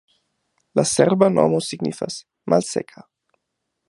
La 0.79 0.85
serba 0.91 1.29
nomo 1.33 1.59
signifas: 1.67 2.17
malseka. 2.55 3.05